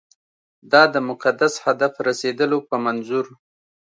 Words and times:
دا 0.71 0.83
د 0.93 0.95
مقدس 1.09 1.53
هدف 1.65 1.93
رسېدلو 2.07 2.57
په 2.69 2.75
منظور. 2.85 3.25